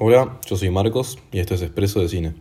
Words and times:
Hola, 0.00 0.38
yo 0.46 0.56
soy 0.56 0.70
Marcos 0.70 1.18
y 1.32 1.40
esto 1.40 1.54
es 1.54 1.62
Expreso 1.62 1.98
de 1.98 2.08
Cine. 2.08 2.34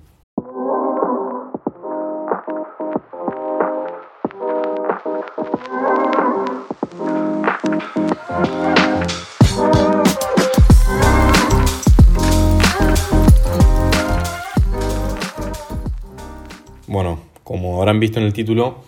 Bueno, 16.85 17.21
como 17.43 17.79
habrán 17.79 17.99
visto 17.99 18.19
en 18.19 18.27
el 18.27 18.33
título, 18.33 18.83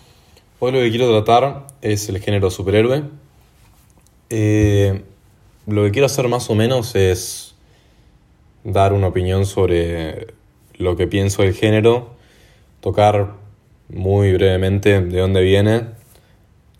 hoy 0.60 0.70
lo 0.70 0.78
que 0.78 0.90
quiero 0.90 1.10
tratar 1.10 1.66
es 1.82 2.08
el 2.08 2.20
género 2.20 2.52
superhéroe. 2.52 3.02
Eh, 4.28 5.02
lo 5.66 5.82
que 5.82 5.90
quiero 5.90 6.06
hacer 6.06 6.28
más 6.28 6.48
o 6.50 6.54
menos 6.54 6.94
es 6.94 7.49
dar 8.64 8.92
una 8.92 9.08
opinión 9.08 9.46
sobre 9.46 10.28
lo 10.74 10.96
que 10.96 11.06
pienso 11.06 11.42
del 11.42 11.54
género, 11.54 12.10
tocar 12.80 13.34
muy 13.88 14.32
brevemente 14.32 15.00
de 15.00 15.20
dónde 15.20 15.42
viene 15.42 15.86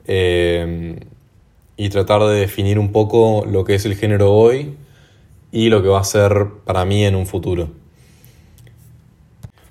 eh, 0.07 0.99
y 1.77 1.89
tratar 1.89 2.23
de 2.23 2.37
definir 2.37 2.79
un 2.79 2.93
poco 2.93 3.45
lo 3.47 3.65
que 3.65 3.75
es 3.75 3.85
el 3.85 3.97
género 3.97 4.33
hoy 4.33 4.75
y 5.53 5.69
lo 5.69 5.83
que 5.83 5.89
va 5.89 6.01
a 6.01 6.05
ser 6.05 6.47
para 6.65 6.85
mí 6.85 7.05
en 7.05 7.15
un 7.15 7.27
futuro. 7.27 7.71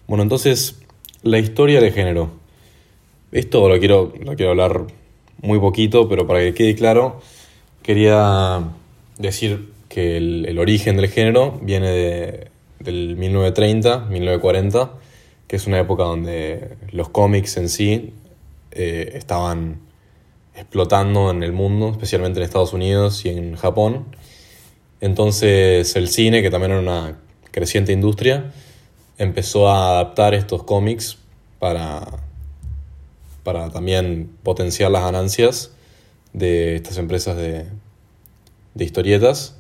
Bueno, 0.08 0.23
entonces, 0.23 0.80
la 1.22 1.39
historia 1.39 1.80
del 1.81 1.94
género. 1.94 2.31
Esto 3.31 3.70
lo 3.70 3.78
quiero, 3.78 4.12
lo 4.23 4.36
quiero 4.36 4.52
hablar 4.52 4.88
muy 5.41 5.59
poquito, 5.59 6.09
pero 6.09 6.26
para 6.26 6.39
que 6.39 6.53
quede 6.53 6.76
claro, 6.76 7.22
quería 7.84 8.64
decir 9.17 9.70
que 9.90 10.18
el, 10.18 10.58
origen 10.60 10.96
del 10.96 11.10
género 11.10 11.60
viene 11.62 11.90
de, 11.90 12.48
del 12.80 13.18
1930, 13.18 14.06
1940, 14.10 14.92
que 15.48 15.56
es 15.56 15.68
una 15.68 15.80
época 15.80 16.04
donde 16.04 16.78
los 16.92 17.09
cómics 17.09 17.58
en 17.58 17.70
sí 17.70 18.14
eh, 18.72 19.12
estaban 19.16 19.81
explotando 20.56 21.31
en 21.31 21.42
el 21.42 21.54
mundo, 21.54 21.90
especialmente 21.90 22.40
en 22.40 22.44
Estados 22.44 22.73
Unidos 22.73 23.26
y 23.26 23.30
en 23.30 23.56
Japón. 23.56 24.06
Entonces 25.02 25.96
el 25.96 26.09
cine, 26.09 26.42
que 26.42 26.50
también 26.50 26.74
era 26.74 26.81
una 26.81 27.20
creciente 27.52 27.92
industria, 27.92 28.52
empezó 29.18 29.70
a 29.70 29.92
adaptar 29.92 30.34
estos 30.34 30.64
cómics 30.64 31.18
para, 31.58 32.06
para 33.44 33.70
también 33.72 34.30
potenciar 34.44 34.92
las 34.92 35.03
ganancias 35.03 35.72
de 36.34 36.76
estas 36.76 36.98
empresas 36.98 37.36
de, 37.38 37.66
de 38.76 38.86
historietas. 38.86 39.56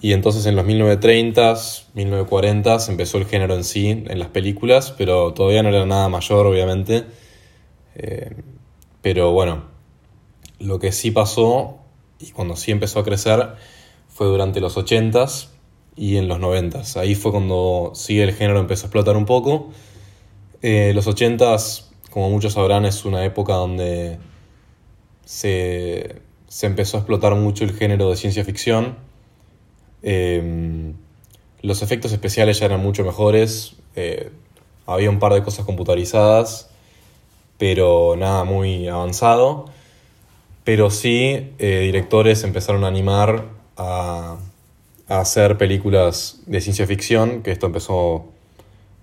Y 0.00 0.12
entonces 0.12 0.44
en 0.46 0.56
los 0.56 0.66
1930s, 0.66 1.86
1940s 1.94 2.88
empezó 2.90 3.18
el 3.18 3.24
género 3.24 3.54
en 3.54 3.64
sí, 3.64 3.88
en 3.88 4.18
las 4.18 4.28
películas, 4.28 4.92
pero 4.96 5.32
todavía 5.32 5.62
no 5.62 5.70
era 5.70 5.86
nada 5.86 6.08
mayor, 6.08 6.46
obviamente. 6.46 7.04
Eh, 7.94 8.36
pero 9.00 9.32
bueno, 9.32 9.64
lo 10.58 10.78
que 10.78 10.92
sí 10.92 11.10
pasó, 11.10 11.78
y 12.18 12.30
cuando 12.32 12.56
sí 12.56 12.72
empezó 12.72 13.00
a 13.00 13.04
crecer, 13.04 13.54
fue 14.08 14.26
durante 14.26 14.60
los 14.60 14.76
80s 14.76 15.48
y 15.96 16.16
en 16.16 16.28
los 16.28 16.38
90s. 16.38 16.96
Ahí 16.98 17.14
fue 17.14 17.32
cuando 17.32 17.92
sí 17.94 18.20
el 18.20 18.34
género 18.34 18.60
empezó 18.60 18.84
a 18.84 18.86
explotar 18.88 19.16
un 19.16 19.24
poco. 19.24 19.70
Eh, 20.60 20.92
los 20.94 21.06
80s, 21.06 21.86
como 22.10 22.28
muchos 22.28 22.52
sabrán, 22.52 22.84
es 22.84 23.06
una 23.06 23.24
época 23.24 23.54
donde 23.54 24.18
se, 25.24 26.20
se 26.48 26.66
empezó 26.66 26.98
a 26.98 27.00
explotar 27.00 27.34
mucho 27.34 27.64
el 27.64 27.72
género 27.72 28.10
de 28.10 28.16
ciencia 28.16 28.44
ficción 28.44 29.05
Em, 30.02 30.94
los 31.62 31.82
efectos 31.82 32.12
especiales 32.12 32.60
ya 32.60 32.66
eran 32.66 32.80
mucho 32.80 33.04
mejores. 33.04 33.76
Eh, 33.94 34.30
había 34.86 35.10
un 35.10 35.18
par 35.18 35.34
de 35.34 35.42
cosas 35.42 35.64
computarizadas, 35.64 36.70
pero 37.58 38.14
nada 38.16 38.44
muy 38.44 38.88
avanzado. 38.88 39.66
Pero 40.64 40.90
sí, 40.90 41.52
eh, 41.58 41.80
directores 41.84 42.44
empezaron 42.44 42.84
a 42.84 42.88
animar 42.88 43.44
a, 43.76 44.36
hacer 45.08 45.56
películas 45.56 46.40
de 46.46 46.60
ciencia 46.60 46.84
ficción, 46.84 47.42
que 47.42 47.52
esto 47.52 47.66
empezó 47.66 48.24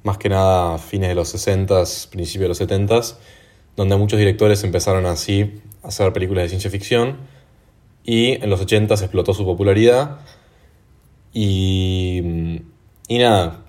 más 0.04 0.18
que 0.18 0.28
nada 0.28 0.76
a 0.76 0.78
fines 0.78 1.08
de 1.08 1.16
los 1.16 1.34
60s, 1.34 2.10
principios 2.10 2.58
de 2.58 2.66
los 2.66 2.70
70s, 2.70 3.16
donde 3.78 3.96
muchos 3.96 4.20
directores 4.20 4.66
empezaron 4.66 5.06
así 5.06 5.62
a 5.82 5.88
hacer 5.88 6.12
películas 6.12 6.44
de 6.44 6.50
ciencia 6.50 6.70
ficción. 6.70 7.18
Y 8.04 8.34
en 8.34 8.50
los 8.50 8.62
80s 8.62 9.02
explotó 9.02 9.34
su 9.34 9.46
popularidad 9.46 10.20
y, 11.34 12.62
y 13.08 13.18
nada, 13.18 13.66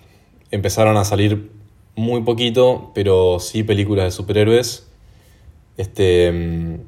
empezaron 0.51 0.97
a 0.97 1.05
salir 1.05 1.51
muy 1.97 2.23
poquito, 2.23 2.91
pero 2.95 3.39
sí 3.41 3.63
películas 3.63 4.07
de 4.07 4.11
superhéroes. 4.11 4.87
Este. 5.77 6.81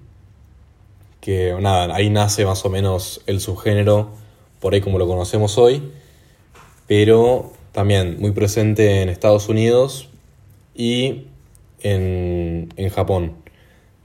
Que 1.21 1.57
nada, 1.61 1.95
ahí 1.95 2.09
nace 2.09 2.45
más 2.45 2.65
o 2.65 2.71
menos 2.71 3.21
el 3.27 3.41
subgénero, 3.41 4.11
por 4.61 4.75
ahí 4.75 4.81
como 4.81 4.99
lo 4.99 5.09
conocemos 5.09 5.59
hoy. 5.59 5.83
Pero 6.87 7.53
también 7.73 8.21
muy 8.21 8.31
presente 8.31 9.03
en 9.03 9.09
Estados 9.09 9.49
Unidos 9.49 10.09
y 10.75 11.27
en, 11.81 12.73
en 12.77 12.91
Japón. 12.91 13.35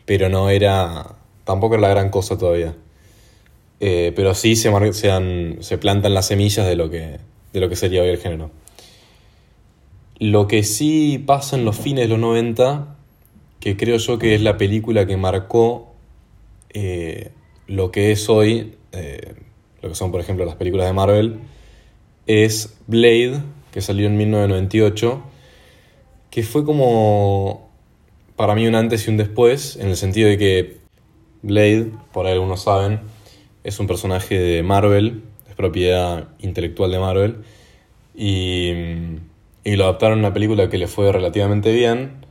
Pero 0.05 0.29
no 0.29 0.49
era. 0.49 1.15
tampoco 1.43 1.75
era 1.75 1.81
la 1.81 1.89
gran 1.89 2.09
cosa 2.09 2.37
todavía. 2.37 2.75
Eh, 3.83 4.13
pero 4.15 4.35
sí 4.35 4.55
se, 4.55 4.71
se, 4.93 5.77
plantan 5.79 6.13
las 6.13 6.27
semillas 6.27 6.67
de 6.67 6.75
lo, 6.75 6.91
que, 6.91 7.17
de 7.51 7.59
lo 7.59 7.67
que 7.67 7.75
sería 7.75 8.03
hoy 8.03 8.09
el 8.09 8.19
género. 8.19 8.51
Lo 10.19 10.47
que 10.47 10.61
sí 10.61 11.17
pasa 11.25 11.57
en 11.57 11.65
los 11.65 11.77
fines 11.77 12.03
de 12.03 12.07
los 12.07 12.19
90, 12.19 12.95
que 13.59 13.77
creo 13.77 13.97
yo 13.97 14.19
que 14.19 14.35
es 14.35 14.41
la 14.41 14.57
película 14.57 15.07
que 15.07 15.17
marcó 15.17 15.95
eh, 16.69 17.31
lo 17.65 17.91
que 17.91 18.11
es 18.11 18.29
hoy, 18.29 18.75
eh, 18.91 19.33
lo 19.81 19.89
que 19.89 19.95
son 19.95 20.11
por 20.11 20.21
ejemplo 20.21 20.45
las 20.45 20.57
películas 20.57 20.85
de 20.85 20.93
Marvel, 20.93 21.39
es 22.27 22.77
Blade, 22.85 23.41
que 23.71 23.81
salió 23.81 24.05
en 24.05 24.15
1998, 24.15 25.23
que 26.29 26.43
fue 26.43 26.63
como 26.63 27.67
para 28.35 28.53
mí 28.53 28.67
un 28.67 28.75
antes 28.75 29.07
y 29.07 29.09
un 29.09 29.17
después, 29.17 29.75
en 29.77 29.87
el 29.87 29.97
sentido 29.97 30.29
de 30.29 30.37
que 30.37 30.77
Blade, 31.41 31.87
por 32.13 32.27
ahí 32.27 32.33
algunos 32.33 32.61
saben, 32.61 32.99
es 33.63 33.79
un 33.79 33.87
personaje 33.87 34.39
de 34.39 34.63
Marvel, 34.63 35.23
es 35.49 35.55
propiedad 35.55 36.29
intelectual 36.39 36.91
de 36.91 36.99
Marvel, 36.99 37.37
y, 38.15 38.73
lo 39.63 39.83
adaptaron 39.83 40.19
a 40.19 40.27
una 40.27 40.33
película 40.33 40.69
que 40.69 40.77
le 40.77 40.87
fue 40.87 41.11
relativamente 41.11 41.71
bien. 41.71 42.25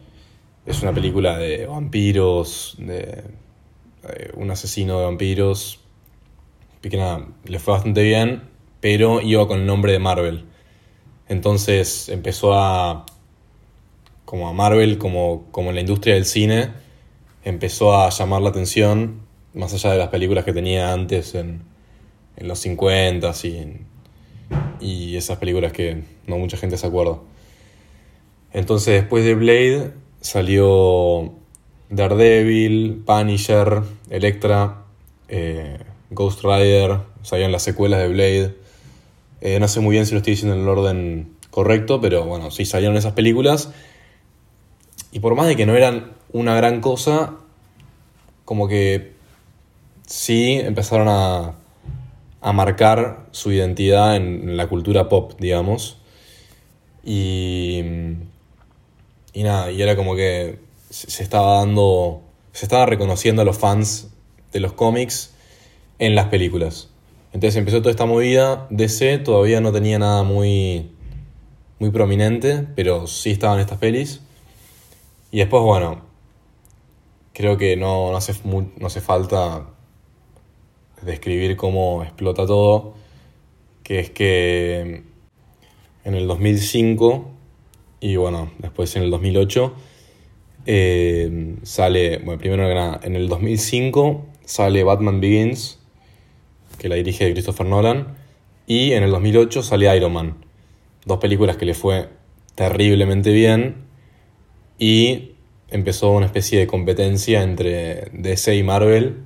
Es 0.67 0.83
una 0.83 0.93
película 0.93 1.39
de 1.39 1.67
vampiros, 1.67 2.77
de, 2.79 3.25
un 4.35 4.51
asesino 4.51 4.99
de 4.99 5.05
vampiros, 5.05 5.81
que 6.83 6.97
nada, 6.97 7.29
le 7.45 7.59
fue 7.59 7.75
bastante 7.75 8.03
bien, 8.03 8.43
pero 8.81 9.21
iba 9.21 9.47
con 9.47 9.61
el 9.61 9.67
nombre 9.67 9.93
de 9.93 9.99
Marvel. 9.99 10.45
Entonces 11.29 12.09
empezó 12.09 12.55
a, 12.55 13.07
como 14.25 14.49
a 14.49 14.53
Marvel, 14.53 14.99
como, 14.99 15.47
como 15.51 15.71
en 15.71 15.77
la 15.77 15.81
industria 15.81 16.15
del 16.15 16.25
cine, 16.25 16.71
empezó 17.45 17.95
a 17.95 18.11
llamar 18.11 18.43
la 18.43 18.51
atención 18.51 19.21
más 19.55 19.73
allá 19.75 19.93
de 19.93 19.99
las 19.99 20.09
películas 20.09 20.45
que 20.45 20.53
tenía 20.53 20.93
antes 20.93 21.35
en, 21.35 21.63
en 22.37 22.49
los 22.49 22.59
50 22.61 23.33
y, 23.45 23.77
y 24.81 25.17
esas 25.17 25.39
películas 25.39 25.73
que 25.73 26.03
no 26.27 26.39
mucha 26.39 26.57
gente 26.57 26.77
se 26.77 26.87
acuerda. 26.87 27.19
Entonces 28.53 28.95
después 28.95 29.25
de 29.25 29.35
Blade 29.35 29.93
salió 30.21 31.33
Daredevil, 31.89 33.03
Punisher, 33.05 33.83
Electra, 34.11 34.85
eh, 35.29 35.79
Ghost 36.11 36.43
Rider, 36.43 36.99
salieron 37.23 37.53
las 37.53 37.63
secuelas 37.63 38.01
de 38.01 38.09
Blade. 38.09 38.57
Eh, 39.41 39.59
no 39.61 39.69
sé 39.69 39.81
muy 39.81 39.93
bien 39.95 40.07
si 40.07 40.13
lo 40.13 40.19
estoy 40.19 40.33
diciendo 40.33 40.57
en 40.57 40.63
el 40.63 40.69
orden 40.69 41.37
correcto, 41.51 42.01
pero 42.01 42.25
bueno, 42.25 42.51
sí 42.51 42.65
salieron 42.65 42.97
esas 42.97 43.13
películas. 43.13 43.73
Y 45.13 45.21
por 45.21 45.35
más 45.35 45.47
de 45.47 45.57
que 45.57 45.67
no 45.67 45.77
eran 45.77 46.13
una 46.33 46.55
gran 46.55 46.81
cosa, 46.81 47.35
como 48.45 48.69
que 48.69 49.13
sí 50.11 50.55
empezaron 50.55 51.09
a, 51.09 51.55
a 52.41 52.53
marcar 52.53 53.29
su 53.31 53.53
identidad 53.53 54.17
en, 54.17 54.57
la 54.57 54.67
cultura 54.67 55.09
pop, 55.09 55.35
digamos. 55.39 55.99
Y, 57.05 57.81
y 59.33 59.43
nada, 59.43 59.71
y 59.71 59.81
era 59.81 59.97
como 59.97 60.17
que 60.17 60.59
se 60.91 61.23
estaba 61.23 61.59
dando, 61.59 62.23
se 62.53 62.67
estaba 62.67 62.87
reconociendo 62.87 63.43
a 63.43 63.45
los 63.45 63.57
fans 63.57 64.11
de 64.53 64.61
los 64.61 64.73
cómics 64.73 65.33
en 65.99 66.17
las 66.17 66.27
películas. 66.27 66.89
Entonces 67.33 67.57
empezó 67.57 67.79
toda 67.79 67.93
esta 67.93 68.07
movida. 68.07 68.67
DC 68.71 69.19
todavía 69.19 69.61
no 69.61 69.71
tenía 69.71 70.01
nada 70.01 70.25
muy, 70.25 70.91
muy 71.79 71.91
prominente, 71.91 72.67
pero 72.75 73.07
sí 73.07 73.31
estaban 73.31 73.61
estas 73.61 73.79
pelis. 73.79 74.21
Y 75.31 75.39
después, 75.39 75.63
bueno, 75.63 76.03
creo 77.33 77.57
que 77.57 77.77
no, 77.77 78.11
no, 78.11 78.17
hace, 78.17 78.35
no 78.45 78.87
hace 78.87 79.01
falta 79.01 79.69
describir 81.03 81.57
cómo 81.57 82.03
explota 82.03 82.47
todo, 82.47 82.95
que 83.83 84.01
es 84.01 84.11
que 84.11 85.03
en 86.05 86.15
el 86.15 86.27
2005 86.27 87.31
y 88.01 88.17
bueno, 88.17 88.51
después 88.59 88.97
en 88.97 89.03
el 89.03 89.11
2008 89.11 89.75
eh, 90.67 91.57
sale, 91.63 92.19
bueno, 92.19 92.39
primero 92.39 92.99
en 93.03 93.17
el 93.17 93.29
2005 93.29 94.27
sale 94.45 94.85
Batman 94.85 95.21
Begins, 95.21 95.79
que 96.79 96.89
la 96.89 96.97
dirige 96.97 97.31
Christopher 97.33 97.67
Nolan, 97.67 98.17
y 98.67 98.93
en 98.93 99.03
el 99.03 99.11
2008 99.11 99.63
sale 99.63 99.95
Iron 99.97 100.13
Man, 100.13 100.37
dos 101.05 101.19
películas 101.19 101.57
que 101.57 101.67
le 101.67 101.75
fue 101.75 102.09
terriblemente 102.55 103.33
bien 103.33 103.77
y 104.79 105.33
empezó 105.69 106.11
una 106.13 106.27
especie 106.27 106.59
de 106.59 106.67
competencia 106.67 107.43
entre 107.43 108.11
DC 108.13 108.57
y 108.57 108.63
Marvel, 108.63 109.25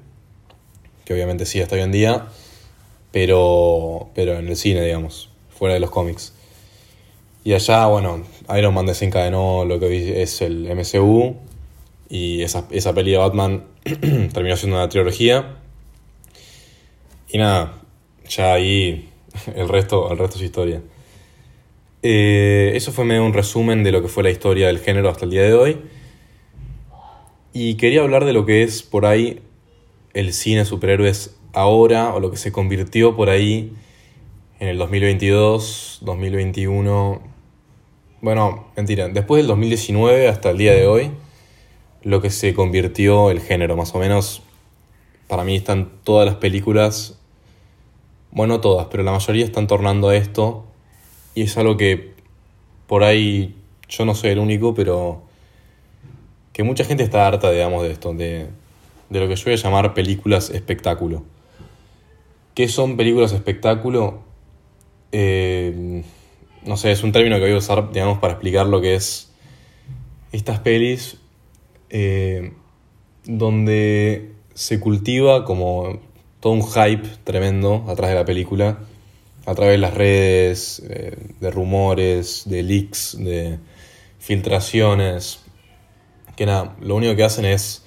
que 1.05 1.15
obviamente 1.15 1.47
sigue 1.47 1.65
hasta 1.65 1.77
hoy 1.77 1.83
en 1.83 1.93
día, 1.93 2.27
pero, 3.13 4.11
pero 4.15 4.39
en 4.39 4.49
el 4.49 4.57
cine, 4.57 4.83
digamos, 4.83 5.31
fuera 5.51 5.75
de 5.75 5.81
los 5.81 5.91
cómics. 5.91 6.33
Y 7.45 7.53
allá, 7.53 7.87
bueno, 7.87 8.25
Iron 8.57 8.75
Man 8.75 8.87
desencadenó 8.87 9.65
lo 9.65 9.79
que 9.79 10.23
es 10.23 10.41
el 10.41 10.67
MCU 10.75 11.37
y 12.09 12.43
esa, 12.43 12.67
esa 12.71 12.95
peli 12.95 13.13
de 13.13 13.19
Batman 13.19 13.65
terminó 14.33 14.57
siendo 14.57 14.77
una 14.77 14.89
trilogía. 14.89 15.59
Y 17.29 17.39
nada, 17.39 17.75
ya 18.29 18.55
ahí 18.55 19.11
el 19.55 19.69
resto, 19.69 20.11
el 20.11 20.19
resto 20.19 20.37
es 20.37 20.43
historia. 20.43 20.81
Eh, 22.03 22.73
eso 22.75 22.93
fue 22.93 23.05
medio 23.05 23.25
un 23.25 23.33
resumen 23.33 23.83
de 23.83 23.93
lo 23.93 24.03
que 24.03 24.09
fue 24.09 24.23
la 24.23 24.31
historia 24.31 24.67
del 24.69 24.79
género 24.79 25.09
hasta 25.09 25.25
el 25.25 25.31
día 25.31 25.43
de 25.43 25.55
hoy. 25.55 25.79
Y 27.53 27.75
quería 27.75 28.01
hablar 28.01 28.25
de 28.25 28.33
lo 28.33 28.47
que 28.47 28.63
es 28.63 28.83
por 28.83 29.07
ahí 29.07 29.41
el 30.15 30.33
cine 30.33 30.65
superhéroes 30.65 31.37
ahora, 31.53 32.15
o 32.15 32.21
lo 32.21 32.31
que 32.31 32.37
se 32.37 32.53
convirtió 32.53 33.17
por 33.17 33.29
ahí 33.29 33.73
en 34.61 34.69
el 34.69 34.79
2022, 34.79 35.99
2021, 36.03 37.21
bueno, 38.21 38.69
mentira, 38.77 39.09
después 39.09 39.41
del 39.41 39.49
2019 39.49 40.29
hasta 40.29 40.51
el 40.51 40.59
día 40.59 40.73
de 40.73 40.87
hoy, 40.87 41.11
lo 42.03 42.23
que 42.23 42.31
se 42.31 42.55
convirtió 42.55 43.31
el 43.31 43.41
género, 43.41 43.77
más 43.77 43.95
o 43.95 43.99
menos, 43.99 44.43
para 45.29 45.45
mí 45.45 45.57
están 45.57 45.91
todas 46.05 46.27
las 46.27 46.37
películas, 46.37 47.19
bueno, 48.31 48.61
todas, 48.61 48.87
pero 48.91 49.03
la 49.03 49.13
mayoría 49.13 49.45
están 49.45 49.67
tornando 49.67 50.09
a 50.09 50.17
esto, 50.17 50.65
y 51.35 51.43
es 51.43 51.57
algo 51.59 51.77
que 51.77 52.15
por 52.87 53.03
ahí 53.05 53.57
yo 53.89 54.05
no 54.05 54.15
soy 54.15 54.31
el 54.31 54.39
único, 54.39 54.75
pero 54.75 55.23
que 56.53 56.63
mucha 56.63 56.85
gente 56.85 57.03
está 57.03 57.27
harta, 57.27 57.51
digamos, 57.51 57.83
de 57.83 57.91
esto, 57.91 58.15
de, 58.15 58.49
de 59.11 59.21
lo 59.21 59.29
que 59.29 59.37
yo 59.37 59.45
voy 59.45 59.55
a 59.55 59.57
llamar 59.57 59.95
películas 59.95 60.51
espectáculo. 60.51 61.25
¿Qué 62.55 62.69
son 62.69 62.97
películas 62.97 63.33
espectáculo? 63.33 64.23
Eh, 65.13 66.03
no 66.65 66.77
sé, 66.77 66.93
es 66.93 67.03
un 67.03 67.13
término 67.13 67.37
que 67.37 67.43
voy 67.43 67.53
a 67.53 67.59
usar, 67.59 67.93
digamos, 67.93 68.19
para 68.19 68.35
explicar 68.35 68.67
lo 68.67 68.81
que 68.81 68.95
es 68.95 69.31
estas 70.33 70.59
pelis 70.61 71.19
eh, 71.91 72.53
donde 73.25 74.33
se 74.55 74.81
cultiva 74.81 75.45
como 75.45 76.01
todo 76.41 76.53
un 76.53 76.63
hype 76.63 77.09
tremendo 77.25 77.85
atrás 77.89 78.11
de 78.11 78.17
la 78.17 78.25
película, 78.25 78.79
a 79.47 79.55
través 79.55 79.75
de 79.75 79.79
las 79.79 79.95
redes, 79.95 80.83
eh, 80.89 81.17
de 81.41 81.51
rumores, 81.51 82.43
de 82.47 82.63
leaks, 82.63 83.17
de 83.19 83.59
filtraciones, 84.19 85.41
que 86.37 86.47
nada, 86.47 86.77
lo 86.81 86.97
único 86.97 87.15
que 87.15 87.25
hacen 87.25 87.45
es 87.45 87.84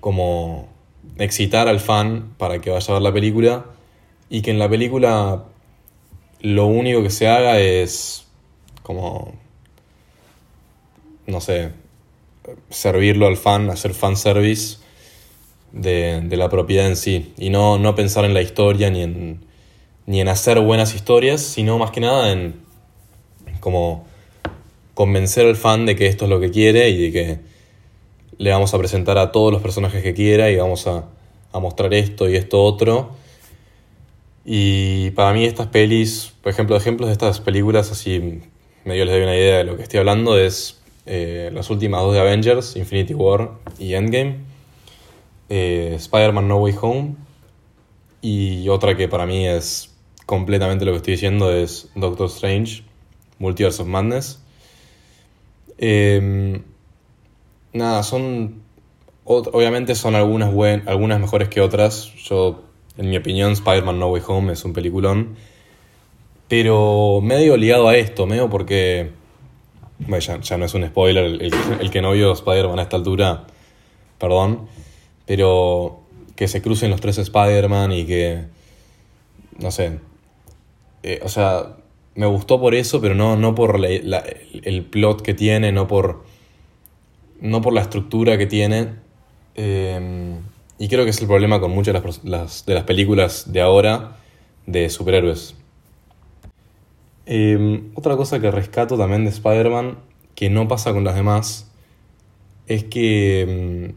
como 0.00 0.68
excitar 1.18 1.68
al 1.68 1.80
fan 1.80 2.34
para 2.38 2.60
que 2.60 2.70
vaya 2.70 2.86
a 2.88 2.92
ver 2.94 3.02
la 3.02 3.12
película 3.12 3.66
y 4.30 4.42
que 4.42 4.50
en 4.50 4.58
la 4.58 4.68
película 4.68 5.44
lo 6.40 6.66
único 6.66 7.02
que 7.02 7.10
se 7.10 7.28
haga 7.28 7.58
es 7.58 8.26
como, 8.82 9.34
no 11.26 11.40
sé, 11.40 11.72
servirlo 12.70 13.26
al 13.26 13.36
fan, 13.36 13.70
hacer 13.70 13.94
fanservice 13.94 14.78
de, 15.72 16.20
de 16.22 16.36
la 16.36 16.48
propiedad 16.48 16.86
en 16.86 16.96
sí. 16.96 17.32
Y 17.36 17.50
no, 17.50 17.78
no 17.78 17.94
pensar 17.94 18.24
en 18.24 18.34
la 18.34 18.42
historia 18.42 18.90
ni 18.90 19.02
en, 19.02 19.40
ni 20.06 20.20
en 20.20 20.28
hacer 20.28 20.60
buenas 20.60 20.94
historias, 20.94 21.42
sino 21.42 21.78
más 21.78 21.90
que 21.90 22.00
nada 22.00 22.32
en 22.32 22.66
como 23.60 24.06
convencer 24.94 25.46
al 25.46 25.56
fan 25.56 25.86
de 25.86 25.96
que 25.96 26.06
esto 26.06 26.24
es 26.24 26.30
lo 26.30 26.40
que 26.40 26.50
quiere 26.50 26.88
y 26.90 27.10
de 27.10 27.12
que 27.12 27.38
le 28.38 28.50
vamos 28.50 28.72
a 28.72 28.78
presentar 28.78 29.18
a 29.18 29.32
todos 29.32 29.52
los 29.52 29.60
personajes 29.60 30.02
que 30.02 30.14
quiera 30.14 30.50
y 30.50 30.56
vamos 30.56 30.86
a, 30.86 31.04
a 31.52 31.58
mostrar 31.58 31.92
esto 31.94 32.28
y 32.28 32.36
esto 32.36 32.62
otro 32.62 33.10
y 34.50 35.10
para 35.10 35.34
mí 35.34 35.44
estas 35.44 35.66
pelis, 35.66 36.32
por 36.42 36.50
ejemplo, 36.50 36.74
ejemplos 36.74 37.08
de 37.08 37.12
estas 37.12 37.38
películas, 37.38 37.92
así 37.92 38.40
medio 38.86 39.04
les 39.04 39.12
doy 39.12 39.22
una 39.22 39.36
idea 39.36 39.58
de 39.58 39.64
lo 39.64 39.76
que 39.76 39.82
estoy 39.82 39.98
hablando, 39.98 40.38
es 40.38 40.80
eh, 41.04 41.50
las 41.52 41.68
últimas 41.68 42.00
dos 42.00 42.14
de 42.14 42.20
Avengers, 42.20 42.74
Infinity 42.76 43.12
War 43.12 43.50
y 43.78 43.92
Endgame, 43.92 44.38
eh, 45.50 45.92
Spider-Man 45.96 46.48
No 46.48 46.56
Way 46.60 46.74
Home, 46.80 47.16
y 48.22 48.66
otra 48.70 48.96
que 48.96 49.06
para 49.06 49.26
mí 49.26 49.46
es 49.46 49.94
completamente 50.24 50.86
lo 50.86 50.92
que 50.92 50.96
estoy 50.96 51.12
diciendo 51.12 51.52
es 51.52 51.90
Doctor 51.94 52.28
Strange, 52.28 52.84
Multiverse 53.38 53.82
of 53.82 53.88
Madness. 53.88 54.42
Em, 55.76 56.62
nada, 57.72 58.02
son... 58.02 58.62
Obviamente 59.24 59.94
son 59.94 60.14
algunas, 60.14 60.52
buen, 60.52 60.88
algunas 60.88 61.20
mejores 61.20 61.48
que 61.48 61.60
otras. 61.60 62.14
Yo 62.14 62.62
en 62.98 63.10
mi 63.10 63.16
opinión, 63.16 63.52
Spider-Man 63.52 63.98
No 63.98 64.08
Way 64.08 64.22
Home 64.26 64.52
es 64.52 64.64
un 64.64 64.72
peliculón. 64.72 65.36
Pero 66.48 67.20
medio 67.22 67.56
ligado 67.56 67.88
a 67.88 67.96
esto, 67.96 68.26
medio 68.26 68.50
porque. 68.50 69.12
Bueno, 70.00 70.40
ya, 70.40 70.56
no 70.56 70.64
es 70.64 70.74
un 70.74 70.86
spoiler, 70.86 71.24
el, 71.24 71.90
que 71.90 72.02
no 72.02 72.12
vio 72.12 72.32
Spider-Man 72.32 72.78
a 72.78 72.82
esta 72.82 72.96
altura, 72.96 73.46
perdón. 74.18 74.68
Pero 75.26 76.00
que 76.34 76.48
se 76.48 76.60
crucen 76.62 76.90
los 76.90 77.00
tres 77.00 77.18
Spider-Man 77.18 77.92
y 77.92 78.04
que. 78.04 78.44
No 79.58 79.70
sé. 79.70 80.00
Eh, 81.04 81.20
o 81.22 81.28
sea, 81.28 81.76
me 82.16 82.26
gustó 82.26 82.60
por 82.60 82.74
eso, 82.74 83.00
pero 83.00 83.14
no, 83.14 83.36
no 83.36 83.54
por 83.54 83.80
el 83.84 84.84
plot 84.90 85.22
que 85.22 85.34
tiene, 85.34 85.70
no 85.70 85.86
por. 85.86 86.24
No 87.40 87.62
por 87.62 87.72
la 87.72 87.82
estructura 87.82 88.36
que 88.38 88.46
tiene. 88.46 88.94
Eh, 89.54 90.38
y 90.78 90.88
creo 90.88 91.04
que 91.04 91.10
es 91.10 91.20
el 91.20 91.26
problema 91.26 91.60
con 91.60 91.72
muchas 91.72 92.00
de 92.00 92.30
las, 92.30 92.64
de 92.64 92.74
las 92.74 92.84
películas 92.84 93.52
de 93.52 93.60
ahora 93.60 94.16
de 94.66 94.88
superhéroes. 94.90 95.56
Em, 97.26 97.90
otra 97.94 98.16
cosa 98.16 98.40
que 98.40 98.50
rescato 98.50 98.96
también 98.96 99.24
de 99.24 99.30
Spider-Man, 99.30 99.98
que 100.34 100.50
no 100.50 100.68
pasa 100.68 100.92
con 100.92 101.04
las 101.04 101.16
demás, 101.16 101.70
es 102.68 102.84
que 102.84 103.40
em, 103.42 103.94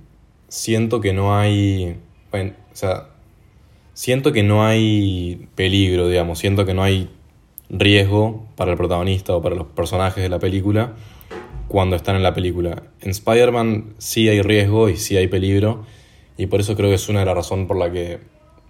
siento 0.48 1.02
que 1.02 1.14
no 1.14 1.38
hay. 1.38 1.98
O 2.34 2.76
sea, 2.76 3.10
siento 3.94 4.32
que 4.32 4.44
no 4.44 4.66
hay 4.66 5.48
peligro, 5.56 6.08
digamos, 6.08 6.40
siento 6.40 6.66
que 6.66 6.74
no 6.74 6.84
hay 6.84 7.10
riesgo 7.70 8.46
para 8.56 8.72
el 8.72 8.78
protagonista 8.78 9.36
o 9.36 9.42
para 9.42 9.56
los 9.56 9.68
personajes 9.68 10.24
de 10.24 10.30
la 10.30 10.40
película 10.40 10.96
cuando 11.72 11.96
están 11.96 12.18
en 12.18 12.24
la 12.24 12.34
película. 12.34 12.84
En 13.00 13.12
Spider-Man 13.12 13.96
sí 13.98 14.28
hay 14.28 14.42
riesgo 14.42 14.90
y 14.90 14.98
sí 14.98 15.16
hay 15.16 15.28
peligro 15.28 15.86
y 16.36 16.48
por 16.48 16.60
eso 16.60 16.76
creo 16.76 16.90
que 16.90 16.96
es 16.96 17.08
una 17.08 17.22
de 17.22 17.26
las 17.26 17.34
razones 17.34 17.66
por 17.66 17.78
la 17.78 17.90
que 17.90 18.20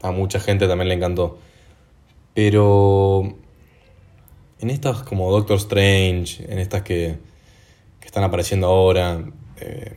a 0.03 0.11
mucha 0.11 0.39
gente 0.39 0.67
también 0.67 0.87
le 0.87 0.93
encantó. 0.93 1.39
Pero 2.35 3.35
en 4.59 4.69
estas 4.69 5.01
como 5.01 5.31
Doctor 5.31 5.57
Strange, 5.57 6.45
en 6.47 6.59
estas 6.59 6.83
que, 6.83 7.17
están 8.05 8.23
apareciendo 8.25 8.67
ahora, 8.67 9.23
eh, 9.61 9.95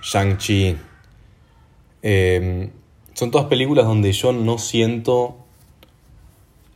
Shang-Chi, 0.00 0.76
eh, 2.02 2.70
son 3.14 3.30
todas 3.32 3.48
películas 3.48 3.84
donde 3.84 4.12
yo 4.12 4.32
no 4.32 4.58
siento, 4.58 5.36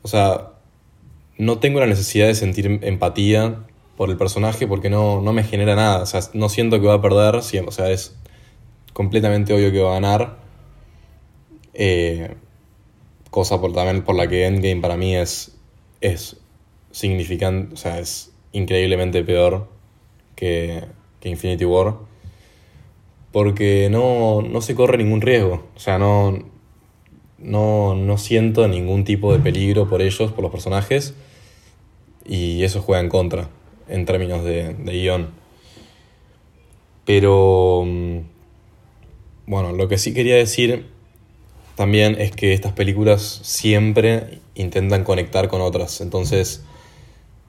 o 0.02 0.08
sea, 0.08 0.50
no 1.38 1.58
tengo 1.60 1.78
la 1.78 1.86
necesidad 1.86 2.26
de 2.26 2.34
sentir 2.34 2.80
empatía 2.82 3.65
por 3.96 4.10
el 4.10 4.16
personaje 4.16 4.66
porque 4.66 4.90
no, 4.90 5.20
no 5.22 5.32
me 5.32 5.42
genera 5.42 5.74
nada, 5.74 6.02
o 6.02 6.06
sea, 6.06 6.20
no 6.34 6.48
siento 6.48 6.80
que 6.80 6.86
va 6.86 6.94
a 6.94 7.02
perder, 7.02 7.36
o 7.36 7.42
sea, 7.42 7.90
es 7.90 8.16
completamente 8.92 9.52
obvio 9.52 9.72
que 9.72 9.80
va 9.80 9.90
a 9.90 10.00
ganar. 10.00 10.38
Eh, 11.74 12.34
cosa 13.30 13.60
por, 13.60 13.72
también 13.72 14.02
por 14.02 14.14
la 14.14 14.28
que 14.28 14.46
Endgame 14.46 14.80
para 14.80 14.96
mí 14.96 15.14
es, 15.14 15.56
es 16.00 16.38
significante, 16.90 17.74
o 17.74 17.76
sea, 17.76 17.98
es 17.98 18.32
increíblemente 18.52 19.22
peor 19.22 19.68
que, 20.34 20.84
Infinity 21.22 21.64
War. 21.64 21.96
Porque 23.32 23.88
no, 23.90 24.42
no, 24.42 24.60
se 24.60 24.76
corre 24.76 24.96
ningún 24.96 25.20
riesgo. 25.20 25.66
O 25.74 25.80
sea, 25.80 25.98
no, 25.98 26.38
no, 27.38 27.96
no 27.96 28.16
siento 28.16 28.68
ningún 28.68 29.02
tipo 29.02 29.32
de 29.32 29.40
peligro 29.40 29.88
por 29.88 30.02
ellos, 30.02 30.30
por 30.30 30.42
los 30.42 30.52
personajes. 30.52 31.14
Y 32.24 32.62
eso 32.62 32.80
juega 32.80 33.02
en 33.02 33.08
contra 33.08 33.48
en 33.88 34.04
términos 34.06 34.44
de, 34.44 34.74
de 34.74 34.92
guion. 34.92 35.30
Pero 37.04 37.84
mm, 37.86 38.18
bueno, 39.46 39.72
lo 39.72 39.88
que 39.88 39.96
sí 39.96 40.12
quería 40.12 40.36
decir 40.36 40.86
también 41.76 42.20
es 42.20 42.32
que 42.32 42.52
estas 42.52 42.72
películas 42.72 43.40
siempre 43.42 44.40
intentan 44.54 45.04
conectar 45.04 45.48
con 45.48 45.60
otras. 45.60 46.00
Entonces, 46.00 46.64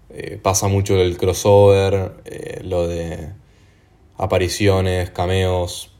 eh, 0.10 0.39
pasa 0.41 0.67
mucho 0.67 1.01
el 1.01 1.17
crossover, 1.17 2.12
eh, 2.25 2.62
lo 2.63 2.88
de 2.88 3.29
apariciones, 4.17 5.10
cameos, 5.10 5.91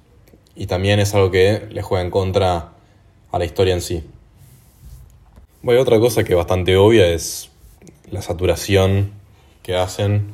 y 0.56 0.68
también 0.68 1.00
es 1.00 1.14
algo 1.16 1.32
que 1.32 1.68
le 1.70 1.82
juega 1.82 2.04
en 2.04 2.12
contra 2.12 2.74
a 3.32 3.40
la 3.40 3.46
historia 3.46 3.74
en 3.74 3.82
sí. 3.82 4.04
Bueno, 5.62 5.82
otra 5.82 6.00
cosa 6.00 6.24
que 6.24 6.34
es 6.34 6.38
bastante 6.38 6.78
obvia 6.78 7.08
es 7.08 7.50
la 8.10 8.22
saturación 8.22 9.12
que 9.68 9.76
hacen 9.76 10.34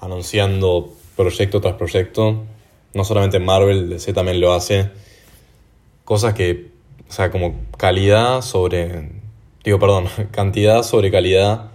anunciando 0.00 0.94
proyecto 1.16 1.60
tras 1.60 1.74
proyecto. 1.74 2.44
No 2.94 3.02
solamente 3.02 3.40
Marvel, 3.40 3.90
DC 3.90 4.12
también 4.12 4.40
lo 4.40 4.52
hace. 4.52 4.90
Cosas 6.04 6.34
que, 6.34 6.70
o 7.08 7.12
sea, 7.12 7.32
como 7.32 7.56
calidad 7.76 8.42
sobre, 8.42 9.10
digo, 9.64 9.80
perdón, 9.80 10.06
cantidad 10.30 10.84
sobre 10.84 11.10
calidad. 11.10 11.72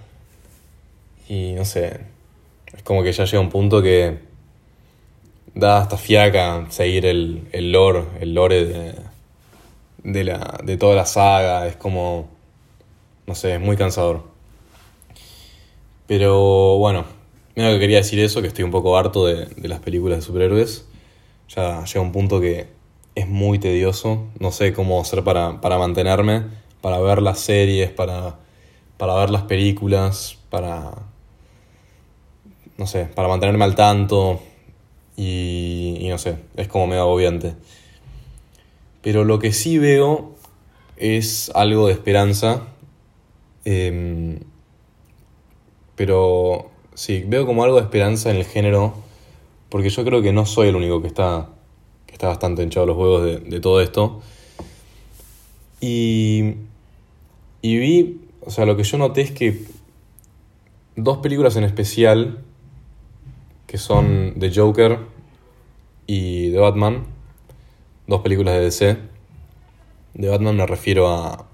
Y 1.28 1.52
no 1.52 1.66
sé, 1.66 2.00
es 2.74 2.82
como 2.84 3.04
que 3.04 3.12
ya 3.12 3.26
llega 3.26 3.42
un 3.42 3.50
punto 3.50 3.82
que 3.82 4.20
da 5.54 5.80
hasta 5.80 5.98
fiaca 5.98 6.66
seguir 6.70 7.06
el, 7.06 7.46
el 7.52 7.74
lore, 7.74 8.06
el 8.22 8.34
lore 8.34 8.64
de, 8.64 8.96
de, 10.04 10.24
la, 10.24 10.62
de 10.64 10.78
toda 10.78 10.96
la 10.96 11.06
saga. 11.06 11.68
Es 11.68 11.76
como, 11.76 12.30
no 13.28 13.36
sé, 13.36 13.56
es 13.56 13.60
muy 13.60 13.76
cansador. 13.76 14.33
Pero 16.08 16.78
bueno, 16.78 17.06
mira 17.56 17.70
que 17.72 17.80
quería 17.80 17.98
decir 17.98 18.20
eso, 18.20 18.42
que 18.42 18.48
estoy 18.48 18.64
un 18.64 18.72
poco 18.72 18.98
harto 18.98 19.26
de, 19.26 19.46
de 19.46 19.68
las 19.68 19.80
películas 19.80 20.20
de 20.20 20.22
superhéroes. 20.22 20.86
Ya 21.50 21.84
llega 21.86 22.02
un 22.02 22.12
punto 22.12 22.42
que 22.42 22.68
es 23.16 23.28
muy 23.28 23.60
tedioso. 23.60 24.26
No 24.40 24.52
sé 24.52 24.74
cómo 24.74 25.00
hacer 25.00 25.24
para, 25.24 25.62
para 25.62 25.78
mantenerme, 25.78 26.44
para 26.82 27.00
ver 27.00 27.22
las 27.22 27.40
series, 27.40 27.92
para, 27.92 28.40
para 28.98 29.16
ver 29.16 29.30
las 29.30 29.44
películas, 29.44 30.38
para. 30.50 30.94
No 32.78 32.88
sé, 32.88 33.06
para 33.06 33.28
mantenerme 33.28 33.64
al 33.66 33.76
tanto. 33.76 34.42
Y, 35.16 35.98
y 36.00 36.10
no 36.10 36.18
sé, 36.18 36.38
es 36.58 36.68
como 36.68 36.88
medio 36.88 37.04
agobiante. 37.04 37.54
Pero 39.02 39.26
lo 39.26 39.38
que 39.38 39.54
sí 39.54 39.78
veo 39.78 40.34
es 40.98 41.52
algo 41.54 41.88
de 41.88 41.94
esperanza. 41.94 42.64
Eh, 43.66 44.40
pero 45.96 46.70
sí, 46.94 47.24
veo 47.28 47.46
como 47.46 47.64
algo 47.64 47.78
de 47.78 47.84
esperanza 47.84 48.32
en 48.32 48.38
el 48.38 48.46
género, 48.46 48.94
porque 49.70 49.90
yo 49.90 50.04
creo 50.04 50.22
que 50.22 50.34
no 50.34 50.46
soy 50.46 50.70
el 50.70 50.76
único 50.76 51.02
que 51.02 51.08
está, 51.08 51.50
que 52.06 52.14
está 52.14 52.28
bastante 52.28 52.64
hinchado 52.64 52.86
los 52.86 52.98
huevos 52.98 53.24
de, 53.24 53.38
de 53.40 53.60
todo 53.60 53.82
esto. 53.82 54.22
Y, 55.82 56.56
y 57.62 57.78
vi, 57.78 58.22
o 58.42 58.52
sea, 58.52 58.66
lo 58.66 58.78
que 58.78 58.84
yo 58.84 58.98
noté 58.98 59.22
es 59.22 59.32
que 59.32 59.66
dos 60.96 61.18
películas 61.18 61.56
en 61.56 61.64
especial, 61.64 62.40
que 63.68 63.78
son 63.78 64.36
The 64.40 64.52
Joker 64.54 65.00
y 66.08 66.52
The 66.52 66.58
Batman, 66.58 67.06
dos 68.08 68.22
películas 68.22 68.56
de 68.56 68.62
DC. 68.62 68.98
De 70.14 70.30
Batman 70.30 70.58
me 70.58 70.68
refiero 70.68 71.08
a, 71.08 71.48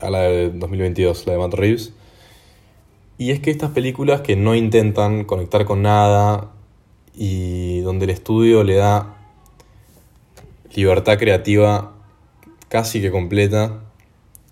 a 0.00 0.10
la 0.10 0.20
de 0.22 0.50
2022, 0.50 1.26
la 1.26 1.32
de 1.32 1.38
Matt 1.38 1.54
Reeves. 1.54 1.92
Y 3.18 3.30
es 3.30 3.40
que 3.40 3.50
estas 3.50 3.70
películas 3.70 4.20
que 4.20 4.36
no 4.36 4.54
intentan 4.54 5.24
conectar 5.24 5.64
con 5.64 5.82
nada 5.82 6.52
y 7.14 7.80
donde 7.80 8.04
el 8.04 8.10
estudio 8.10 8.62
le 8.62 8.74
da 8.74 9.16
libertad 10.74 11.18
creativa 11.18 11.94
casi 12.68 13.00
que 13.00 13.10
completa 13.10 13.80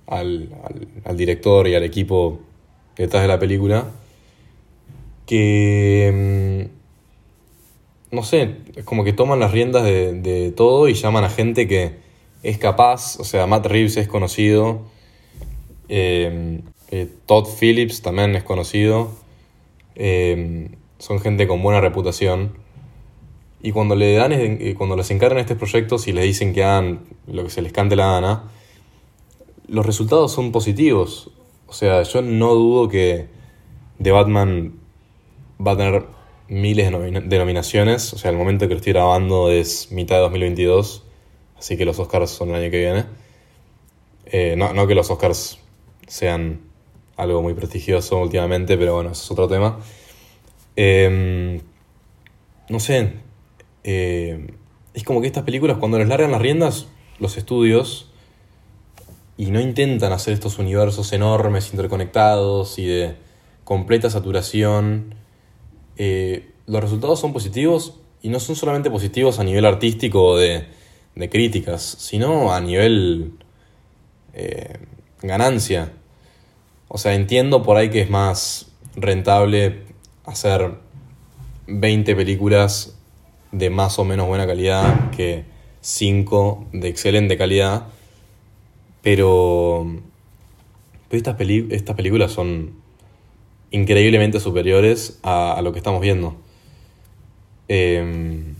al, 0.06 0.48
al, 1.04 1.16
director 1.16 1.68
y 1.68 1.74
al 1.74 1.82
equipo 1.82 2.40
detrás 2.96 3.22
de 3.22 3.28
la 3.28 3.38
película, 3.38 3.84
que 5.26 6.70
mm, 8.10 8.14
no 8.14 8.22
sé, 8.22 8.56
es 8.76 8.84
como 8.84 9.04
que 9.04 9.12
toman 9.12 9.40
las 9.40 9.52
riendas 9.52 9.84
de, 9.84 10.12
de, 10.20 10.52
todo 10.52 10.88
y 10.88 10.94
llaman 10.94 11.24
a 11.24 11.30
gente 11.30 11.68
que 11.68 11.96
es 12.42 12.58
capaz, 12.58 13.18
o 13.18 13.24
sea, 13.24 13.46
Matt 13.46 13.66
Reeves 13.66 13.96
es 13.96 14.08
conocido, 14.08 14.82
eh, 15.88 16.60
eh, 16.96 17.08
Todd 17.26 17.48
Phillips 17.58 18.02
también 18.02 18.36
es 18.36 18.44
conocido. 18.44 19.10
Eh, 19.96 20.70
son 20.98 21.18
gente 21.18 21.48
con 21.48 21.60
buena 21.60 21.80
reputación. 21.80 22.52
Y 23.60 23.72
cuando 23.72 23.96
le 23.96 24.14
dan, 24.14 24.30
eh, 24.32 24.76
cuando 24.78 24.94
les 24.94 25.10
encargan 25.10 25.40
estos 25.40 25.58
proyectos 25.58 26.06
y 26.06 26.12
les 26.12 26.22
dicen 26.22 26.52
que 26.52 26.62
hagan 26.62 27.00
lo 27.26 27.42
que 27.42 27.50
se 27.50 27.62
les 27.62 27.72
cante 27.72 27.96
la 27.96 28.12
gana, 28.12 28.44
los 29.66 29.84
resultados 29.84 30.30
son 30.30 30.52
positivos. 30.52 31.32
O 31.66 31.72
sea, 31.72 32.04
yo 32.04 32.22
no 32.22 32.54
dudo 32.54 32.88
que 32.88 33.26
The 34.00 34.12
Batman 34.12 34.74
va 35.66 35.72
a 35.72 35.76
tener 35.76 36.06
miles 36.46 36.92
de 36.92 37.38
nominaciones. 37.38 38.12
O 38.12 38.18
sea, 38.18 38.30
el 38.30 38.36
momento 38.36 38.68
que 38.68 38.74
lo 38.74 38.78
estoy 38.78 38.92
grabando 38.92 39.50
es 39.50 39.90
mitad 39.90 40.14
de 40.14 40.22
2022. 40.22 41.02
Así 41.58 41.76
que 41.76 41.84
los 41.84 41.98
Oscars 41.98 42.30
son 42.30 42.50
el 42.50 42.54
año 42.54 42.70
que 42.70 42.78
viene. 42.78 44.56
No, 44.56 44.72
no 44.72 44.86
que 44.86 44.94
los 44.94 45.10
Oscars 45.10 45.58
sean 46.06 46.60
algo 47.16 47.42
muy 47.42 47.54
prestigioso 47.54 48.18
últimamente, 48.20 48.76
pero 48.76 48.94
bueno, 48.94 49.10
eso 49.10 49.22
es 49.22 49.30
otro 49.30 49.48
tema. 49.48 49.78
Eh, 50.76 51.60
no 52.68 52.80
sé, 52.80 53.12
eh, 53.84 54.54
es 54.94 55.04
como 55.04 55.20
que 55.20 55.26
estas 55.26 55.44
películas 55.44 55.78
cuando 55.78 55.98
les 55.98 56.08
largan 56.08 56.32
las 56.32 56.40
riendas, 56.40 56.86
los 57.18 57.36
estudios, 57.36 58.10
y 59.36 59.50
no 59.50 59.60
intentan 59.60 60.12
hacer 60.12 60.32
estos 60.32 60.58
universos 60.58 61.12
enormes, 61.12 61.70
interconectados 61.72 62.78
y 62.78 62.86
de 62.86 63.16
completa 63.64 64.08
saturación, 64.08 65.14
eh, 65.96 66.52
los 66.66 66.82
resultados 66.82 67.20
son 67.20 67.32
positivos 67.32 68.00
y 68.22 68.28
no 68.28 68.40
son 68.40 68.56
solamente 68.56 68.90
positivos 68.90 69.38
a 69.38 69.44
nivel 69.44 69.64
artístico 69.66 70.36
de, 70.36 70.66
de 71.14 71.30
críticas, 71.30 71.82
sino 71.82 72.52
a 72.52 72.60
nivel 72.60 73.32
eh, 74.32 74.78
ganancia. 75.22 75.92
O 76.94 76.98
sea, 76.98 77.14
entiendo 77.14 77.64
por 77.64 77.76
ahí 77.76 77.90
que 77.90 78.02
es 78.02 78.08
más 78.08 78.70
rentable 78.94 79.82
hacer 80.24 80.74
20 81.66 82.14
películas 82.14 82.96
de 83.50 83.68
más 83.68 83.98
o 83.98 84.04
menos 84.04 84.28
buena 84.28 84.46
calidad 84.46 85.10
que 85.10 85.42
5 85.80 86.66
de 86.72 86.86
excelente 86.86 87.36
calidad. 87.36 87.88
Pero, 89.02 89.84
pero 91.08 91.18
estas, 91.18 91.96
películas 91.96 92.30
son 92.30 92.74
increíblemente 93.72 94.38
superiores 94.38 95.18
a, 95.24 95.60
lo 95.64 95.72
que 95.72 95.80
estamos 95.80 96.00
viendo. 96.00 96.36
Eh, 97.66 98.54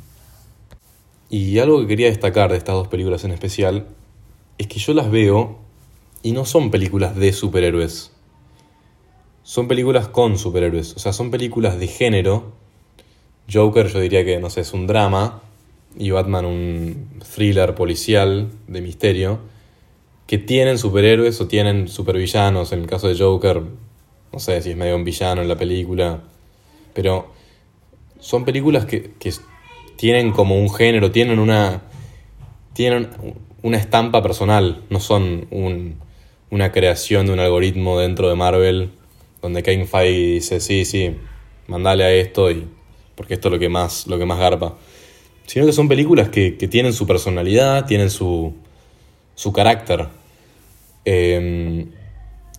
y 1.31 1.57
algo 1.61 1.81
que 1.83 1.87
quería 1.87 2.09
destacar 2.09 2.51
de 2.51 2.57
estas 2.57 2.75
dos 2.75 2.89
películas 2.89 3.23
en 3.23 3.31
especial 3.31 3.87
es 4.59 4.67
que 4.67 4.81
yo 4.81 4.93
las 4.93 5.09
veo 5.09 5.61
y 6.25 6.33
no 6.33 6.45
son 6.45 6.73
películas 6.73 7.15
de 7.15 7.33
superhéroes 7.33 8.11
son 9.45 9.69
películas 9.69 10.09
con 10.09 10.39
superhéroes, 10.39 10.97
o 10.97 10.99
sea, 10.99 11.13
son 11.13 11.31
películas 11.31 11.79
de 11.79 11.87
género. 11.87 12.53
Joker 13.53 13.89
yo 13.89 14.01
diría 14.01 14.25
que, 14.25 14.41
no 14.41 14.49
sé, 14.49 14.63
es 14.63 14.73
un 14.73 14.87
drama. 14.87 15.43
Y 15.97 16.11
Batman 16.11 16.47
un 16.47 17.21
thriller 17.35 17.77
policial 17.77 18.49
de 18.67 18.81
misterio, 18.81 19.39
que 20.27 20.39
tienen 20.39 20.77
superhéroes 20.77 21.41
o 21.41 21.47
tienen 21.47 21.87
supervillanos. 21.87 22.73
En 22.73 22.81
el 22.81 22.87
caso 22.87 23.07
de 23.07 23.17
Joker, 23.17 23.63
no 24.33 24.39
sé 24.41 24.61
si 24.63 24.71
es 24.71 24.77
medio 24.77 24.97
un 24.97 25.05
villano 25.05 25.43
en 25.43 25.49
la 25.49 25.57
película, 25.57 26.21
pero 26.95 27.31
son 28.19 28.45
películas 28.45 28.87
que, 28.87 29.13
que 29.21 29.33
tienen 29.97 30.33
como 30.33 30.59
un 30.59 30.73
género, 30.73 31.13
tienen 31.13 31.39
una, 31.39 31.83
tienen 32.73 33.11
una 33.63 33.77
estampa 33.77 34.23
personal, 34.23 34.83
no 34.91 34.99
son 34.99 35.47
un, 35.51 35.97
una 36.51 36.73
creación 36.73 37.27
de 37.27 37.35
un 37.35 37.39
algoritmo 37.39 38.01
dentro 38.01 38.29
de 38.29 38.35
Marvel 38.35 38.91
donde 39.45 39.63
Kevin 39.63 39.87
Feige 39.87 40.33
dice, 40.37 40.59
sí, 40.59 40.87
sí, 40.87 41.17
mandale 41.67 42.03
a 42.03 42.11
esto 42.11 42.51
y 42.51 42.67
porque 43.15 43.35
esto 43.35 43.49
es 43.49 43.53
lo 43.53 43.59
que 43.59 43.69
más, 43.69 44.07
lo 44.07 44.19
que 44.19 44.25
más 44.25 44.39
garpa. 44.39 44.79
Sino 45.45 45.67
que 45.67 45.73
son 45.73 45.87
películas 45.87 46.31
que, 46.31 46.57
que 46.57 46.67
tienen 46.67 46.95
su 46.95 47.07
personalidad, 47.07 47.85
tienen 47.85 48.09
su, 48.09 48.55
su 49.35 49.53
carácter. 49.53 50.07
Eh, 51.05 51.89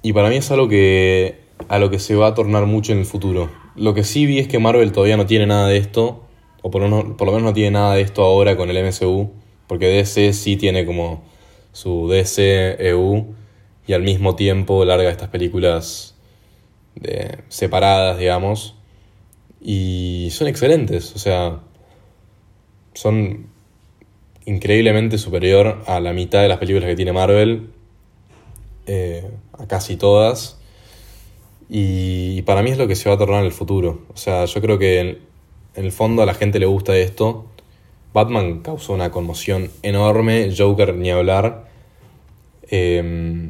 y 0.04 0.14
para 0.14 0.30
mí 0.30 0.36
es 0.36 0.52
algo 0.52 0.68
que 0.68 1.40
a 1.70 1.80
lo 1.80 1.90
que 1.90 1.98
se 1.98 2.14
va 2.14 2.28
a 2.28 2.34
tornar 2.36 2.68
mucho 2.68 2.92
en 2.92 3.00
el 3.00 3.06
futuro. 3.06 3.50
Lo 3.76 3.96
que 3.96 4.04
sí 4.04 4.28
vi 4.28 4.38
es 4.38 4.48
que 4.48 4.60
Marvel 4.60 4.92
todavía 4.92 5.18
no 5.18 5.26
tiene 5.26 5.48
nada 5.48 5.68
de 5.68 5.78
esto, 5.78 6.24
o 6.62 6.70
por 6.70 6.84
lo, 6.84 6.88
menos, 6.88 7.16
por 7.18 7.26
lo 7.26 7.34
menos 7.34 7.48
no 7.50 7.54
tiene 7.54 7.72
nada 7.72 7.96
de 7.96 8.02
esto 8.02 8.22
ahora 8.22 8.56
con 8.56 8.70
el 8.70 8.78
MCU, 8.86 9.32
porque 9.66 9.88
DC 9.88 10.34
sí 10.34 10.56
tiene 10.56 10.86
como 10.86 11.24
su 11.72 12.08
DCEU 12.08 13.34
y 13.88 13.94
al 13.94 14.04
mismo 14.04 14.36
tiempo 14.36 14.86
larga 14.86 15.10
estas 15.10 15.30
películas 15.30 16.15
de, 16.96 17.40
separadas, 17.50 18.18
digamos, 18.18 18.76
y 19.62 20.30
son 20.32 20.48
excelentes, 20.48 21.16
o 21.16 21.20
sea, 21.20 21.60
son 22.94 23.48
increíblemente 24.46 25.18
superior 25.18 25.84
a 25.88 26.00
la 26.00 26.14
mitad 26.14 26.42
de 26.42 26.48
las 26.48 26.60
películas 26.60 26.88
que 26.88 26.96
tiene 26.96 27.14
Marvel, 27.14 27.70
eh, 28.88 29.30
a 29.54 29.68
casi 29.68 29.98
todas, 29.98 30.60
Y 31.68 32.44
para 32.44 32.62
mí 32.62 32.70
es 32.70 32.78
lo 32.78 32.88
que 32.88 32.96
se 32.96 33.10
va 33.10 33.16
a 33.16 33.18
tornar 33.18 33.40
en 33.40 33.48
el 33.48 33.52
futuro. 33.52 34.06
O 34.14 34.18
sea, 34.18 34.46
yo 34.46 34.62
creo 34.62 34.78
que 34.78 35.00
en, 35.00 35.18
el 35.74 35.92
fondo 35.92 36.22
a 36.22 36.26
la 36.28 36.36
gente 36.36 36.60
le 36.60 36.68
gusta 36.68 36.96
esto. 36.96 37.46
Batman 38.14 38.62
causó 38.62 38.94
una 38.94 39.10
conmoción 39.12 39.72
enorme, 39.82 40.54
Joker 40.56 40.94
ni 40.96 41.10
hablar. 41.10 41.68
Em, 42.70 43.45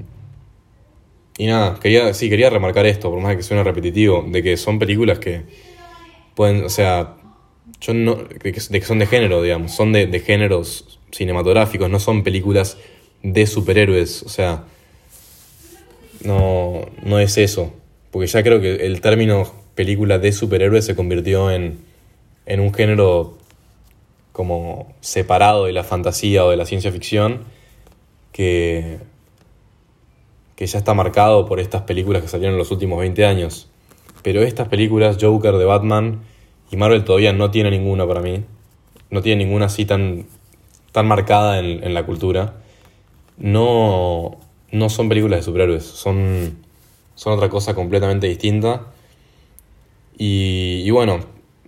y 1.38 1.48
nada, 1.48 1.80
quería, 1.80 2.14
sí, 2.14 2.30
quería 2.30 2.50
remarcar 2.50 2.86
esto, 2.86 3.10
por 3.10 3.20
más 3.20 3.36
que 3.36 3.44
suene 3.44 3.64
repetitivo, 3.64 4.26
de 4.28 4.42
que 4.42 4.58
son 4.58 4.80
películas 4.80 5.20
que 5.20 5.42
pueden, 6.34 6.64
o 6.64 6.70
sea, 6.70 7.16
yo 7.82 7.94
no, 7.94 8.16
de 8.16 8.52
que 8.52 8.82
son 8.82 9.00
de 9.00 9.06
género, 9.06 9.42
digamos, 9.42 9.74
son 9.74 9.92
de, 9.92 10.08
de 10.08 10.20
géneros 10.20 11.00
cinematográficos, 11.12 11.90
no 11.90 12.00
son 12.00 12.24
películas 12.24 12.78
de 13.22 13.48
superhéroes, 13.48 14.24
o 14.24 14.30
sea, 14.30 14.64
no, 16.24 16.86
no 17.04 17.20
es 17.20 17.38
eso, 17.38 17.74
porque 18.12 18.28
ya 18.28 18.42
creo 18.42 18.62
que 18.62 18.86
el 18.86 19.02
término 19.02 19.52
película 19.76 20.20
de 20.20 20.32
superhéroes 20.32 20.86
se 20.86 20.96
convirtió 20.96 21.52
en, 21.52 21.80
en 22.46 22.60
un 22.62 22.74
género 22.74 23.38
como 24.32 24.94
separado 25.02 25.66
de 25.66 25.74
la 25.74 25.84
fantasía 25.84 26.46
o 26.46 26.50
de 26.50 26.58
la 26.58 26.66
ciencia 26.66 26.92
ficción, 26.92 27.44
que 28.32 29.00
que 30.56 30.66
ya 30.66 30.80
está 30.80 30.94
marcado 30.94 31.46
por 31.46 31.60
estas 31.60 31.82
películas 31.84 32.22
que 32.22 32.28
salieron 32.28 32.54
en 32.54 32.60
los 32.60 32.72
últimos 32.72 33.00
20 33.00 33.26
años. 33.26 33.68
Pero 34.24 34.42
estas 34.42 34.68
películas, 34.68 35.18
Joker 35.20 35.56
de 35.56 35.66
Batman 35.66 36.22
y 36.72 36.78
Marvel 36.78 37.04
todavía 37.04 37.34
no 37.34 37.52
tiene 37.52 37.72
ninguna 37.72 38.08
para 38.08 38.22
mí. 38.22 38.44
No 39.12 39.22
tiene 39.22 39.44
ninguna 39.44 39.66
así 39.66 39.86
tan, 39.86 40.26
tan 40.92 41.08
marcada 41.08 41.60
en, 41.60 41.94
la 41.94 42.06
cultura. 42.06 42.56
No, 43.38 44.38
no 44.72 44.90
son 44.90 45.10
películas 45.10 45.40
de 45.40 45.44
superhéroes, 45.44 45.84
son, 45.84 46.58
son 47.16 47.34
otra 47.34 47.50
cosa 47.50 47.76
completamente 47.76 48.28
distinta. 48.28 48.88
Y, 50.18 50.90
bueno, 50.92 51.20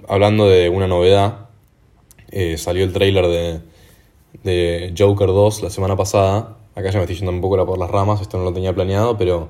hablando 0.07 0.47
de 0.47 0.69
una 0.69 0.87
novedad, 0.87 1.49
eh, 2.31 2.57
salió 2.57 2.85
el 2.85 2.93
trailer 2.93 3.27
de, 3.27 3.61
de 4.43 4.93
Joker 4.97 5.27
2 5.27 5.63
la 5.63 5.69
semana 5.69 5.97
pasada 5.97 6.57
Acá 6.77 6.91
ya 6.91 6.99
me 6.99 7.05
estoy 7.05 7.15
yendo 7.15 7.31
un 7.31 7.41
poco 7.41 7.65
por 7.65 7.79
las 7.79 7.89
ramas, 7.89 8.21
esto 8.21 8.37
no 8.37 8.43
lo 8.43 8.53
tenía 8.53 8.71
planeado, 8.71 9.17
pero 9.17 9.49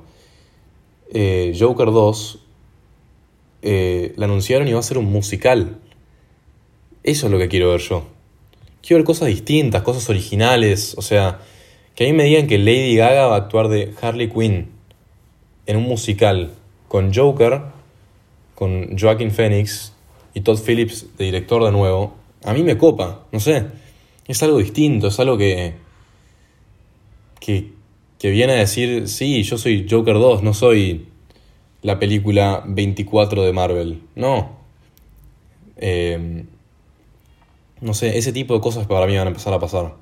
eh, 1.14 1.54
Joker 1.60 1.92
2 1.92 2.40
eh, 3.64 4.14
la 4.16 4.28
anunciaron 4.28 4.66
y 4.70 4.72
va 4.72 4.80
a 4.80 4.84
ser 4.84 4.98
un 4.98 5.12
musical. 5.12 5.78
Eso 7.04 7.26
es 7.26 7.32
lo 7.34 7.38
que 7.38 7.50
quiero 7.50 7.72
ver 7.72 7.82
yo. 7.82 8.06
Quiero 8.82 9.00
ver 9.00 9.06
cosas 9.06 9.28
distintas, 9.28 9.82
cosas 9.82 10.10
originales, 10.10 10.96
o 10.98 11.02
sea, 11.02 11.42
que 11.96 12.06
a 12.06 12.08
mí 12.08 12.14
me 12.14 12.24
digan 12.24 12.48
que 12.48 12.58
Lady 12.60 12.96
Gaga 12.96 13.28
va 13.28 13.36
a 13.36 13.40
actuar 13.40 13.68
de 13.68 13.94
Harley 14.02 14.30
Quinn 14.30 14.70
en 15.66 15.76
un 15.76 15.84
musical 15.84 16.54
con 16.88 17.14
Joker, 17.14 17.60
con 18.56 18.98
Joaquin 18.98 19.32
Phoenix 19.32 19.92
y 20.34 20.40
Todd 20.40 20.62
Phillips 20.66 21.18
de 21.18 21.26
director 21.26 21.62
de 21.66 21.74
nuevo. 21.74 22.14
A 22.46 22.54
mí 22.54 22.64
me 22.64 22.78
copa, 22.78 23.26
no 23.34 23.42
sé. 23.42 23.66
Es 24.30 24.42
algo 24.44 24.60
distinto, 24.60 25.08
es 25.08 25.20
algo 25.20 25.38
que, 25.38 25.74
que, 27.40 27.72
viene 28.22 28.54
a 28.54 28.58
decir, 28.58 29.08
sí, 29.08 29.44
yo 29.44 29.58
soy 29.58 29.88
Joker 29.90 30.16
2, 30.16 30.44
no 30.44 30.54
soy 30.54 31.08
la 31.82 32.00
película 32.00 32.64
24 32.66 33.44
de 33.44 33.54
Marvel. 33.54 34.02
No. 34.16 34.58
Eh, 35.78 36.46
no 37.80 37.94
sé, 37.94 38.18
ese 38.18 38.34
tipo 38.34 38.54
de 38.56 38.62
cosas 38.62 38.88
para 38.88 39.06
mí 39.06 39.16
van 39.16 39.28
a 39.28 39.30
empezar 39.30 39.54
a 39.54 39.60
pasar. 39.60 39.94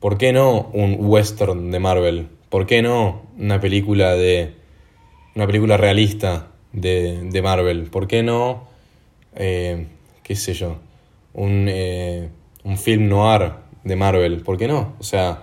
¿Por 0.00 0.18
qué 0.18 0.32
no 0.32 0.70
un 0.72 0.96
western 0.98 1.70
de 1.70 1.78
Marvel? 1.78 2.28
¿Por 2.48 2.66
qué 2.66 2.82
no 2.82 3.22
una 3.38 3.60
película 3.60 4.14
de. 4.14 4.54
una 5.34 5.46
película 5.46 5.76
realista 5.76 6.48
de, 6.72 7.40
Marvel? 7.42 7.84
¿Por 7.84 8.06
qué 8.06 8.22
no. 8.22 8.68
Eh, 9.34 9.86
qué 10.22 10.36
sé 10.36 10.54
yo. 10.54 10.76
Un, 11.34 11.66
eh, 11.68 12.28
un 12.64 12.78
film 12.78 13.08
noir 13.08 13.52
de 13.84 13.96
Marvel? 13.96 14.42
¿Por 14.42 14.58
qué 14.58 14.68
no? 14.68 14.94
O 14.98 15.02
sea, 15.02 15.42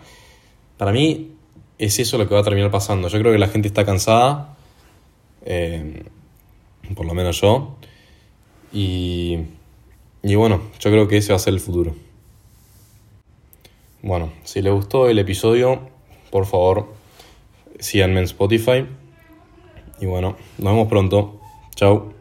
para 0.79 0.93
mí 0.93 1.31
es 1.77 1.99
eso 1.99 2.17
lo 2.17 2.27
que 2.27 2.33
va 2.33 2.39
a 2.39 2.43
terminar 2.43 2.71
pasando. 2.71 3.09
Yo 3.09 3.19
creo 3.19 3.33
que 3.33 3.37
la 3.37 3.49
gente 3.49 3.67
está 3.67 3.85
cansada, 3.85 4.55
eh, 5.45 6.05
por 6.95 7.05
lo 7.05 7.13
menos 7.13 7.41
yo, 7.41 7.75
y, 8.71 9.39
y 10.23 10.35
bueno, 10.35 10.61
yo 10.79 10.89
creo 10.89 11.09
que 11.09 11.17
ese 11.17 11.33
va 11.33 11.35
a 11.35 11.39
ser 11.39 11.53
el 11.53 11.59
futuro. 11.59 11.95
Bueno, 14.01 14.31
si 14.45 14.61
les 14.61 14.71
gustó 14.71 15.09
el 15.09 15.19
episodio, 15.19 15.81
por 16.31 16.45
favor, 16.45 16.93
síganme 17.77 18.19
en 18.19 18.23
Spotify. 18.23 18.85
Y 19.99 20.05
bueno, 20.05 20.37
nos 20.59 20.73
vemos 20.73 20.87
pronto. 20.87 21.41
Chao. 21.75 22.18